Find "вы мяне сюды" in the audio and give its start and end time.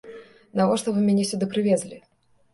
0.95-1.51